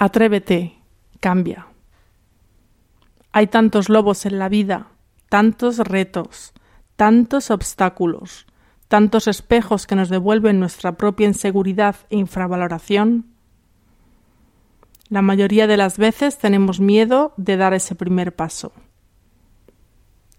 Atrévete, 0.00 0.78
cambia. 1.18 1.66
Hay 3.32 3.48
tantos 3.48 3.88
lobos 3.88 4.26
en 4.26 4.38
la 4.38 4.48
vida, 4.48 4.92
tantos 5.28 5.78
retos, 5.78 6.52
tantos 6.94 7.50
obstáculos, 7.50 8.46
tantos 8.86 9.26
espejos 9.26 9.88
que 9.88 9.96
nos 9.96 10.08
devuelven 10.08 10.60
nuestra 10.60 10.92
propia 10.92 11.26
inseguridad 11.26 11.96
e 12.10 12.16
infravaloración. 12.16 13.26
La 15.08 15.20
mayoría 15.20 15.66
de 15.66 15.76
las 15.76 15.98
veces 15.98 16.38
tenemos 16.38 16.78
miedo 16.78 17.34
de 17.36 17.56
dar 17.56 17.74
ese 17.74 17.96
primer 17.96 18.36
paso. 18.36 18.70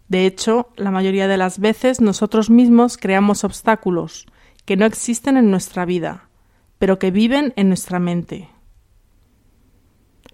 De 0.08 0.26
hecho, 0.26 0.70
la 0.78 0.92
mayoría 0.92 1.28
de 1.28 1.36
las 1.36 1.60
veces 1.60 2.00
nosotros 2.00 2.50
mismos 2.50 2.96
creamos 2.96 3.44
obstáculos 3.44 4.26
que 4.64 4.78
no 4.78 4.86
existen 4.86 5.36
en 5.36 5.52
nuestra 5.52 5.84
vida, 5.84 6.30
pero 6.78 6.98
que 6.98 7.12
viven 7.12 7.52
en 7.58 7.68
nuestra 7.68 8.00
mente. 8.00 8.48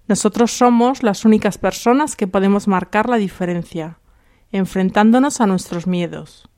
Nosotros 0.08 0.52
somos 0.52 1.02
las 1.02 1.24
únicas 1.24 1.58
personas 1.58 2.14
que 2.14 2.26
podemos 2.26 2.68
marcar 2.68 3.08
la 3.08 3.16
diferencia, 3.16 3.98
enfrentándonos 4.52 5.40
a 5.40 5.46
nuestros 5.46 5.86
miedos. 5.86 6.48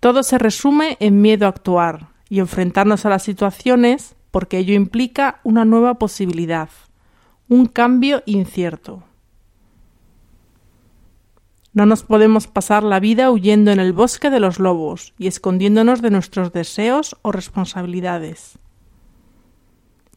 Todo 0.00 0.22
se 0.22 0.38
resume 0.38 0.96
en 1.00 1.22
miedo 1.22 1.46
a 1.46 1.50
actuar 1.50 2.08
y 2.28 2.40
enfrentarnos 2.40 3.06
a 3.06 3.10
las 3.10 3.22
situaciones 3.22 4.16
porque 4.30 4.58
ello 4.58 4.74
implica 4.74 5.40
una 5.44 5.64
nueva 5.64 5.94
posibilidad, 5.94 6.68
un 7.48 7.66
cambio 7.66 8.22
incierto. 8.26 9.04
No 11.72 11.86
nos 11.86 12.02
podemos 12.02 12.46
pasar 12.46 12.82
la 12.82 13.00
vida 13.00 13.30
huyendo 13.30 13.70
en 13.70 13.80
el 13.80 13.92
bosque 13.92 14.30
de 14.30 14.40
los 14.40 14.58
lobos 14.58 15.14
y 15.18 15.28
escondiéndonos 15.28 16.02
de 16.02 16.10
nuestros 16.10 16.52
deseos 16.52 17.16
o 17.22 17.32
responsabilidades. 17.32 18.58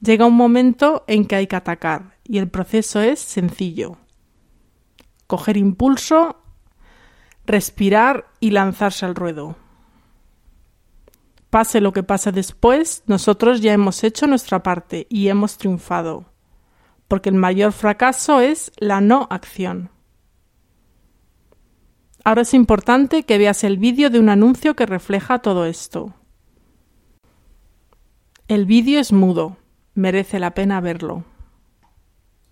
Llega 0.02 0.26
un 0.26 0.36
momento 0.36 1.04
en 1.08 1.26
que 1.26 1.36
hay 1.36 1.48
que 1.48 1.56
atacar 1.56 2.18
y 2.24 2.38
el 2.38 2.50
proceso 2.50 3.02
es 3.02 3.20
sencillo. 3.20 3.98
Coger 5.26 5.58
impulso, 5.58 6.38
respirar 7.46 8.28
y 8.40 8.52
lanzarse 8.52 9.06
al 9.06 9.16
ruedo. 9.16 9.56
Pase 11.50 11.82
lo 11.82 11.94
que 11.94 12.04
pase 12.04 12.32
después, 12.32 13.04
nosotros 13.08 13.62
ya 13.62 13.74
hemos 13.74 14.04
hecho 14.04 14.28
nuestra 14.28 14.62
parte 14.64 15.08
y 15.10 15.30
hemos 15.30 15.58
triunfado, 15.58 16.26
porque 17.08 17.30
el 17.30 17.36
mayor 17.36 17.72
fracaso 17.72 18.42
es 18.42 18.72
la 18.78 19.02
no 19.02 19.28
acción. 19.32 19.90
Ahora 22.26 22.42
es 22.42 22.54
importante 22.54 23.24
que 23.24 23.38
veas 23.38 23.64
el 23.64 23.78
vídeo 23.78 24.10
de 24.10 24.20
un 24.20 24.28
anuncio 24.28 24.76
que 24.76 24.86
refleja 24.86 25.40
todo 25.40 25.66
esto. 25.66 26.14
El 28.50 28.66
vídeo 28.66 29.00
es 29.00 29.14
mudo, 29.14 29.56
merece 29.98 30.38
la 30.40 30.52
pena 30.52 30.80
verlo. 30.80 31.24